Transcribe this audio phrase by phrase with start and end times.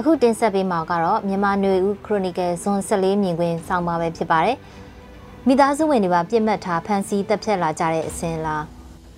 [0.00, 4.56] အခုတင်ဆက်ပေးမှာကတော့မြန်မာနွေဦးခရိုနီကယ်ဇွန်14မြင်ကွင်းဆောင်းပါပဲဖြစ်ပါတယ်
[5.46, 8.64] မိသားစုဝင်တွေပါပြစ်မှတ်ထားဖမ်းဆီးတပ်ဖြတ်လာကြတဲ့အစဉ်လား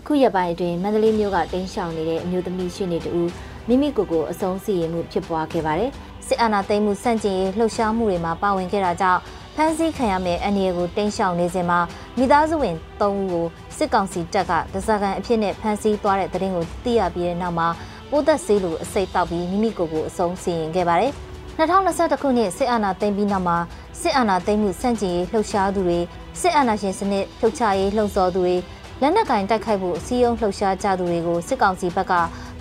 [0.00, 3.22] အခုရက်ပိုင်းအတွင်းမန္တလေးမြို့ကတင်းရှောင်နေတဲ့အမျိုးသမီးရှိနေတူ
[3.68, 5.90] မိမိကိုယ်ကိုအဆုံးစီရင်မှုဖြစ်ပွားခဲ့ပါတယ်
[6.26, 9.20] စစ်အာဏာသိမ်းမှုစန့်ကျင်ရေးလှုပ်ရှားမှုတွေမှာပါဝင်ခဲ့တာကြောင့်
[9.56, 11.78] ဖမ်းဆီးခံရမယ့်အနေအကိုတင်းရှောင်နေစဉ်မှာ
[12.18, 17.68] မိသားစုဝင်၃ဦးကိုစစ်ကောင်စီတပ်ကဒဇာကန်အဖြစ်နဲ့ဖမ်းဆီးသွားတဲ့တဲ့ရင်ကိုသိရပြီးတဲ့နောက်မှာ
[18.10, 21.12] ပိုးသက်ဆေးလိုအစိတ်တောက်ပြီးမိမိကိုယ်ကိုအဆုံးစီရင်ခဲ့ပါတယ်
[21.58, 23.58] 2021ခုနှစ်စစ်အာဏာသိမ်းပြီးနောက်မှာ
[24.00, 25.98] စစ်အာဏာသိမ်းမှုစန့်ကျင်ရေးလှုပ်ရှားသူတွေ
[26.40, 28.56] စစ်အာဏာရှင်စနစ်ဖြုတ်ချရေးလှုံ့ဆော်သူတွေ
[29.00, 32.12] လက်နက်ကင်တိုက်ခိုက်ဖို့အစည်းအရုံးလှုပ်ရှားကြသူတွေကိုစစ်ကောင်စီဘက်က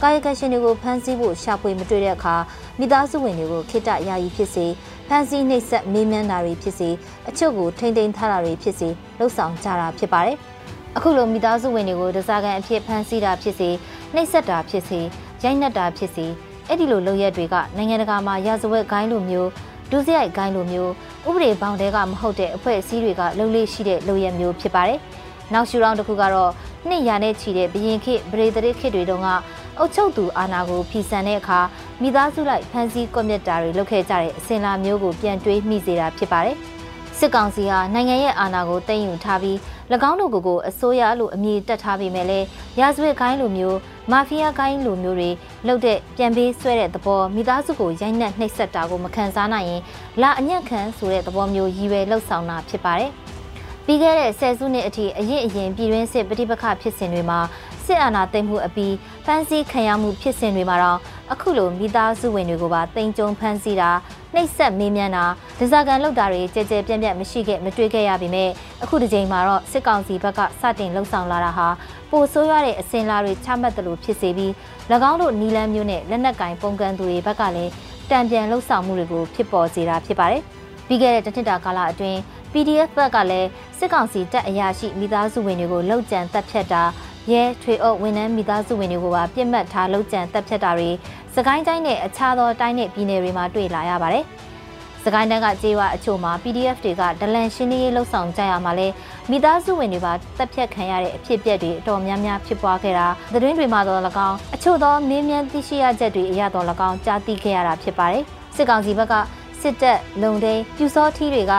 [0.01, 2.35] ကာယကရှင်တွေကိုဖမ်းဆီးဖို့ရှာဖွေမတွေ့တဲ့အခါ
[2.79, 4.65] မိသားစုဝင်တွေကိုခိတ္တယာယီဖြစ်စေ
[5.07, 6.89] ဖမ်းဆီးနှိပ်စက်မေးမြန်းတာတွေဖြစ်စေ
[7.29, 8.89] အချုပ်ကိုထိမ့်သိမ်းထားတာတွေဖြစ်စေ
[9.19, 10.37] လှုပ်ဆောင်ကြတာဖြစ်ပါတယ်။
[10.97, 13.69] အခုလိုမိသားစုဝင်တွေကိုဒဇာကန်အဖြစ်ဖမ်းဆီးတာဖြစ်စေ
[14.13, 14.99] နှိပ်စက်တာဖြစ်စေ
[15.43, 16.25] ရိုက်နှက်တာဖြစ်စေ
[16.67, 19.49] အဲ့ဒီလိုလုပ်ရက်တွေကနိုင်ငံတကာမှာရာဇဝတ်ဂိုင်းလိုမျိုး
[19.91, 20.91] ဒုစရိုက်ဂိုင်းလိုမျိုး
[21.27, 24.99] ဥပဒေဘောင်တဲကမဟုတ်တဲ့အဖွဲ့အစည်းတွေကလှုပ်လေးရှိတဲ့လုပ်ရက်မျိုးဖြစ်ပါတယ်။
[25.53, 26.51] နောက်ရှူရောင်းတစ်ခုကတော့
[26.87, 29.29] နှစ်ရာနဲ့ချီတဲ့ဘရင်ခေတ်ဗရေတရစ်ခေတ်တွေတုန်းက
[29.77, 31.59] အုတ်ချုပ်သူအာနာကိုဖီဆန်တဲ့အခါ
[32.01, 36.57] မိသားစုလိုက်ဖမ်းဆီးကွပ်မျက်တာတွေလုပ်ခဲ့ကြတဲ့အစဉ်လာမျိုးကိုပြန်တွေးမိစေတာဖြစ်ပါတယ်။
[37.19, 39.57] စစ်ကောင်စီဟာနိုင်ငံရဲ့အာဏာကိုတင်ယူထားပြီး၎
[40.09, 42.45] င်းတို့ကိုအစိုးရလို့အမည်တက်ထားပေမဲ့လည်း
[42.79, 43.77] ရာဇဝတ်ခိုင်းလိုမျိုး
[44.11, 45.29] မာဖီးယားခိုင်းလိုမျိုးတွေ
[45.67, 49.81] လှုပ်တဲ့ပြန်ပေးဆွဲတဲ့သဘောမိသားစုကိုရိုက်နှက်နှိပ်စက်တာကိုမခံစားနိုင်ရင်
[50.21, 53.11] လာအညံ့ခံဆိုတဲ့သဘောမျိုးရည်ရွယ်လှုပ်ဆောင်တာဖြစ်ပါတယ်။
[53.85, 57.39] ပြီးခဲ့တဲ့ဆယ်စုနှစ်အထိအရင်အရင်ပြည်တွင်းစစ်ပဋိပက္ခဖြစ်စဉ်တွေမှာ
[57.85, 58.93] စစ်အာဏာသိမ်းမှုအပြီး
[59.25, 60.99] ဖမ်းဆီးခံရမှုဖြစ်စဉ်တွေမှာတော့
[61.33, 63.91] အခုလိုမိသားစုဝင်တွေကိုပါတင်ကြုံဖမ်းဆီးတာ
[64.35, 65.25] နှိပ်စက်မေးမြန်းတာ
[65.59, 68.49] ဒဇာကန်လုပ်တာတွေကြဲကြဲပြန့်ပြန့်မရှိခဲ့မတွေ့ခဲ့ရပေမဲ့
[68.83, 71.67] အခုဒီချိန်မှာတော့စစ်ကောင်စီဘက်ကစတင်လှုံ့ဆော်လာတာဟာ
[72.11, 74.51] ပိုဆိုးရတဲ့အစင်လာတွေချမှတ်တယ်လို့ဖြစ်စေပြီး၎
[75.09, 77.71] င်းတို့နီလန်းမျိုးနဲ့လက်နက်ကင်ပုံကန်သူတွေဘက်ကလည်း
[78.09, 80.41] တံပြန်လှုပ်ဆောင်မှုတွေကိုဖြစ်ပေါ်စေတာဖြစ်ပါတယ်
[80.87, 82.17] ပြီးခဲ့တဲ့တစ်နှစ်တာကာလအတွင်း
[82.51, 86.83] PDF ဘက်ကလည်းစစ်ကောင်စီတပ်အရာရှိမိသားစုဝင်တွေကိုလှုပ်ကြံတပ်ဖြတ်တာ
[87.31, 90.89] ရဲထွေအုပ်ဝန်ထမ်းမိသားစုဝင်တွေကိုပါပြစ်မှတ်ထားလှုပ်ကြံတပ်ဖြတ်တာတွေ
[91.35, 94.25] စကိုင်းတိုင်းနဲ့အခြားသောတိုင်းနဲ့ပြည်နယ်တွေမှာတွေ့လာရပါတယ်။
[95.03, 98.87] စကိုင်းတိုင်းကကြေးဝအချို့မှာ PDF တွေကဒလန်ရှင်းရေးလှုပ်ဆောင်ကြရမှာလဲ
[99.29, 108.23] မိသားစုဝင်တွေပါတပ်ဖြတ်ခံရတဲ့အဖြစ်အပျက်တွေအတော်များများဖြစ်ပွားခဲ့တာသတင်းတွေမှာတော့၎င်းအချို့သောမင်းမြန်သိရှိရချက်တွေအရတော့၎င်းကြားသိခဲ့ရတာဖြစ်ပါတယ်။
[108.55, 109.13] စစ်ကောင်စီဘက်က
[109.61, 111.53] စစ်တပ်လုံဒိန်းပြူစောထီးတွေက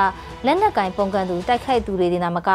[0.47, 2.51] လက်နက်ကင်ပုံကန်သူတိုက်ခိုက်သူတွေတင်သာမက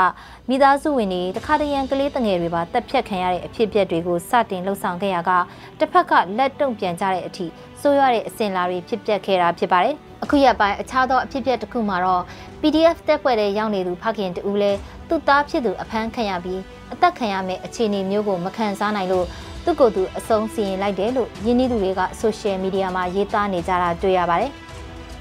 [0.49, 5.31] မိသားစုဝင်တွေတခါတရံကလေးတငယ်တွေပါတက်ဖြတ်ခံရတဲ့အဖြစ်အပျက်တွေကိုစတင်လှုပ်ဆောင်ခဲ့ရက
[5.79, 7.45] တစ်ဖက်ကလက်တုံပြန်ကြတဲ့အထိ
[7.81, 12.23] စိုးရတဲ့အစဉ်လာတွေဖြစ်ပျက်ခဲ့တာဖြစ်ပါတယ်အခုရက်ပိုင်းအခြားသောအဖြစ်အပျက်တစ်ခုမှာတော့
[12.61, 14.79] PDF တက်ပွဲတဲ့ရောက်နေသူဖခင်တူလည်း
[15.09, 16.61] သူ့သားဖြစ်သူအဖမ်းခံရပြီး
[16.93, 19.25] အသက်ခံရမယ့်အခြေအနေမျိုးကိုမခံစားနိုင်လို့
[19.65, 24.53] သူ့ကိုယ်သူအဆုံးစီရင်လိုက်တယ်လို့ယင်းနှီးသူတွေကဆိုရှယ်မီဒီယာမှာရေးသားနေကြတာတွေ့ရပါတယ်။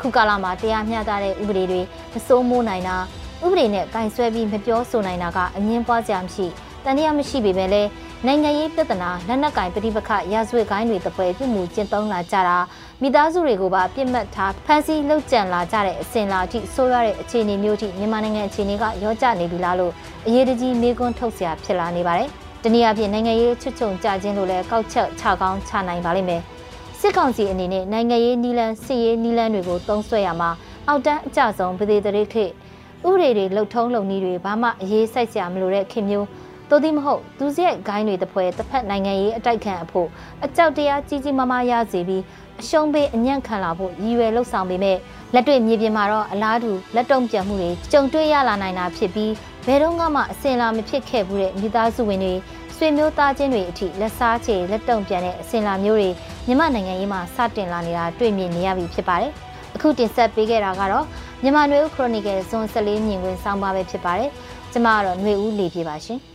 [0.01, 1.81] ခုကာလမှာတရားမျှတတဲ့ဥပဒေတွေ
[2.13, 2.97] မစိုးမိုးနိုင်တာ
[3.45, 6.47] ဥပဒေနဲ့ကင်ဆွဲပြီးမပြောဆိုနိုင်တာကအငင်းပွားကြမရှိ
[6.85, 7.89] တန်တရားမရှိပေမဲ့လည်း
[8.27, 12.57] နိုင်ငံရေးပြဿနာလက်နက်ကင်ပဋိပက္ခရာဇဝတ်ကိုင်းတွေတပွဲပြုမှုကျင့်သုံးလာကြတာ
[13.03, 19.93] မိသားစုတွေကိုပါပြစ်မှတ်ထားဖမ်းဆီးလှုပ်ကြံလာကြတဲ့အစဉ်လာအထိဆိုးရတဲ့အခြေအနေမျိုးထိမြန်မာနိုင်ငံအခြေအနေကရောကျနေပြီလားလို့
[20.27, 22.29] အရေးတကြီးမေးခွန်းထုတ်စရာဖြစ်လာနေပါတယ်။
[22.63, 26.43] တနည်းအားဖြင့်နိုင်ငံရေးချွတ်ချုံကြခြင်းလို့လည်းကောက်ချက်ချကောင်းချနိုင်ပါလိမ့်မယ်။
[27.01, 30.51] စစ်ကောင်စီအနေနဲ့နိုင်ငံရေးနီလန်းစစ်ရေးနီလန်းတွေကိုတုံးဆွဲရမှာ
[30.89, 36.27] အောက်တန်းအကြဆုံးပြည်သူတွေခေဥပဒေတွေလှုပ်ထုံးလုံနည်းတွေဘာမှအရေးစိုက်စရာမလိုတဲ့ခင်မျိုး
[36.71, 40.09] သို့သည်မဟုတ်သူစရိုက်ဂိုင်းတွေတပွဲတစ်ဖက်နိုင်ငံရေးအတိုက်ခံအဖို့
[40.45, 42.23] အကြောက်တရားကြီးကြီးမားမားရစေပြီး
[42.61, 44.99] အရှုံးပေးအညံ့ခံလာဖို့ရည်ရွယ်လှုပ်ဆောင်ပေမဲ့
[45.35, 49.33] လက်တွေ့မြေပြင်မှာတော့အလားတူလက်တုံပြန်မှုတွေကြုံတွေ့ရလာနိုင်တာဖြစ်ပြီး
[49.67, 52.35] ဘယ်တော့မှအစင်လာမဖြစ်ခဲ့ဘူးတဲ့မိသားစုဝင်တွေ
[52.77, 56.11] ဆွေမျိုးသားချင်းတွေအထိလက်စားချေလက်တုံပြန်တဲ့အစင်လာမျိုးတွေ
[56.47, 59.33] မြန်မာနိုင်ငံရေးမှာစတင်လာနေတာတွေ့မြင်နေရပြီဖြစ်ပါတယ်။
[59.75, 61.05] အခုတင်ဆက်ပေးခဲ့တာကတော့
[61.43, 64.31] မြန်မာနွေဦးခရိုနီကယ်ဇွန်14မြင်ကွင်းစောင်းပါပဲဖြစ်ပါတယ်။
[64.73, 66.21] ကျွန်မကတော့နွေဦးလေပြေပါရှင်။